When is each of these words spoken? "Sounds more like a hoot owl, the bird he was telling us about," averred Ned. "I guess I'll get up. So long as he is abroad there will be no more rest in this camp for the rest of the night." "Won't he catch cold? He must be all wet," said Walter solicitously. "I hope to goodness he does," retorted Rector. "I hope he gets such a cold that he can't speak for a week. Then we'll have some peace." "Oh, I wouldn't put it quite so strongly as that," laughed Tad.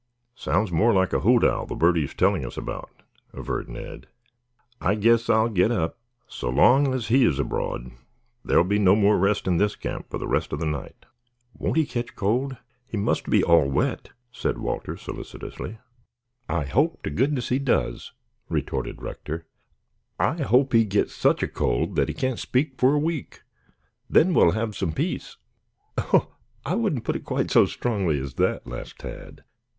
"Sounds 0.33 0.71
more 0.71 0.93
like 0.95 1.13
a 1.13 1.19
hoot 1.19 1.43
owl, 1.43 1.67
the 1.67 1.75
bird 1.75 1.95
he 1.95 2.01
was 2.01 2.15
telling 2.15 2.43
us 2.43 2.57
about," 2.57 3.03
averred 3.33 3.69
Ned. 3.69 4.07
"I 4.81 4.95
guess 4.95 5.29
I'll 5.29 5.47
get 5.47 5.69
up. 5.71 5.99
So 6.27 6.49
long 6.49 6.91
as 6.95 7.09
he 7.09 7.23
is 7.23 7.37
abroad 7.37 7.91
there 8.43 8.57
will 8.57 8.63
be 8.63 8.79
no 8.79 8.95
more 8.95 9.19
rest 9.19 9.45
in 9.45 9.57
this 9.57 9.75
camp 9.75 10.09
for 10.09 10.17
the 10.17 10.27
rest 10.27 10.53
of 10.53 10.59
the 10.59 10.65
night." 10.65 11.05
"Won't 11.55 11.77
he 11.77 11.85
catch 11.85 12.15
cold? 12.15 12.57
He 12.87 12.97
must 12.97 13.29
be 13.29 13.43
all 13.43 13.69
wet," 13.69 14.09
said 14.31 14.57
Walter 14.57 14.97
solicitously. 14.97 15.77
"I 16.49 16.63
hope 16.65 17.03
to 17.03 17.11
goodness 17.11 17.49
he 17.49 17.59
does," 17.59 18.11
retorted 18.49 19.03
Rector. 19.03 19.45
"I 20.19 20.41
hope 20.41 20.73
he 20.73 20.83
gets 20.83 21.13
such 21.13 21.43
a 21.43 21.47
cold 21.47 21.95
that 21.97 22.07
he 22.07 22.15
can't 22.15 22.39
speak 22.39 22.79
for 22.79 22.95
a 22.95 22.97
week. 22.97 23.43
Then 24.09 24.33
we'll 24.33 24.53
have 24.53 24.75
some 24.75 24.93
peace." 24.93 25.37
"Oh, 25.95 26.33
I 26.65 26.73
wouldn't 26.73 27.03
put 27.03 27.15
it 27.17 27.23
quite 27.23 27.51
so 27.51 27.67
strongly 27.67 28.17
as 28.17 28.33
that," 28.33 28.65
laughed 28.65 28.99
Tad. 29.01 29.43